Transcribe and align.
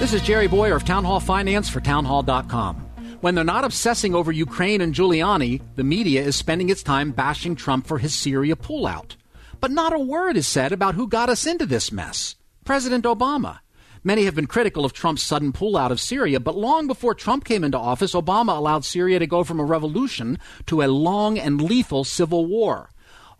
This 0.00 0.12
is 0.12 0.22
Jerry 0.22 0.48
Bowyer 0.48 0.74
of 0.74 0.84
Town 0.84 1.04
Hall 1.04 1.20
Finance 1.20 1.68
for 1.68 1.80
townhall.com. 1.80 2.76
When 3.20 3.36
they're 3.36 3.44
not 3.44 3.64
obsessing 3.64 4.12
over 4.12 4.32
Ukraine 4.32 4.80
and 4.80 4.92
Giuliani, 4.92 5.62
the 5.76 5.84
media 5.84 6.20
is 6.20 6.34
spending 6.34 6.68
its 6.68 6.82
time 6.82 7.12
bashing 7.12 7.54
Trump 7.54 7.86
for 7.86 7.98
his 7.98 8.12
Syria 8.12 8.56
pullout. 8.56 9.14
But 9.60 9.70
not 9.70 9.92
a 9.92 9.98
word 9.98 10.36
is 10.36 10.48
said 10.48 10.72
about 10.72 10.96
who 10.96 11.06
got 11.06 11.30
us 11.30 11.46
into 11.46 11.64
this 11.64 11.92
mess 11.92 12.34
President 12.64 13.04
Obama. 13.04 13.60
Many 14.02 14.24
have 14.24 14.34
been 14.34 14.48
critical 14.48 14.84
of 14.84 14.92
Trump's 14.92 15.22
sudden 15.22 15.52
pullout 15.52 15.92
of 15.92 16.00
Syria, 16.00 16.40
but 16.40 16.56
long 16.56 16.88
before 16.88 17.14
Trump 17.14 17.44
came 17.44 17.62
into 17.62 17.78
office, 17.78 18.14
Obama 18.14 18.56
allowed 18.56 18.84
Syria 18.84 19.20
to 19.20 19.28
go 19.28 19.44
from 19.44 19.60
a 19.60 19.64
revolution 19.64 20.40
to 20.66 20.82
a 20.82 20.88
long 20.88 21.38
and 21.38 21.62
lethal 21.62 22.02
civil 22.02 22.46
war. 22.46 22.90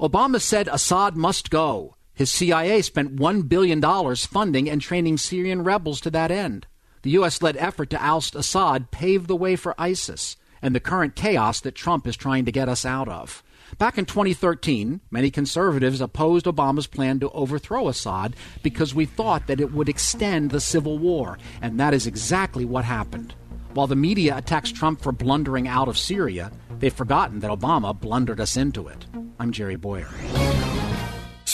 Obama 0.01 0.41
said 0.41 0.69
Assad 0.69 1.17
must 1.17 1.51
go. 1.51 1.97
His 2.15 2.31
CIA 2.31 2.81
spent 2.83 3.17
$1 3.17 3.49
billion 3.49 3.83
funding 4.17 4.71
and 4.71 4.81
training 4.81 5.19
Syrian 5.19 5.65
rebels 5.65 6.01
to 6.03 6.11
that 6.11 6.31
end. 6.31 6.67
The 7.03 7.11
U.S. 7.11 7.43
led 7.43 7.57
effort 7.57 7.91
to 7.91 8.03
oust 8.03 8.35
Assad 8.35 8.91
paved 8.91 9.27
the 9.27 9.37
way 9.37 9.57
for 9.57 9.75
ISIS 9.77 10.37
and 10.63 10.75
the 10.75 10.81
current 10.81 11.17
chaos 11.17 11.61
that 11.61 11.75
Trump 11.75 12.07
is 12.07 12.17
trying 12.17 12.45
to 12.47 12.53
get 12.53 12.69
us 12.69 12.87
out 12.87 13.09
of. 13.09 13.43
Back 13.77 13.99
in 13.99 14.07
2013, 14.07 15.01
many 15.11 15.31
conservatives 15.31 16.01
opposed 16.01 16.47
Obama's 16.47 16.87
plan 16.87 17.19
to 17.21 17.31
overthrow 17.31 17.89
Assad 17.89 18.37
because 18.63 18.95
we 18.95 19.05
thought 19.05 19.49
that 19.49 19.61
it 19.61 19.73
would 19.73 19.89
extend 19.89 20.51
the 20.51 20.61
civil 20.61 20.97
war, 20.99 21.39
and 21.61 21.79
that 21.81 21.93
is 21.93 22.07
exactly 22.07 22.65
what 22.65 22.85
happened. 22.85 23.35
While 23.75 23.89
the 23.89 23.97
media 23.97 24.37
attacks 24.37 24.71
Trump 24.71 25.03
for 25.03 25.11
blundering 25.11 25.67
out 25.67 25.89
of 25.89 25.99
Syria, 25.99 26.53
they've 26.79 26.95
forgotten 26.95 27.41
that 27.41 27.51
Obama 27.51 27.99
blundered 27.99 28.41
us 28.41 28.57
into 28.57 28.87
it. 28.87 29.05
I'm 29.41 29.51
Jerry 29.51 29.77
Bowyer. 29.77 30.09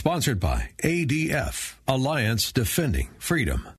Sponsored 0.00 0.40
by 0.40 0.70
ADF, 0.82 1.74
Alliance 1.86 2.52
Defending 2.52 3.10
Freedom. 3.18 3.76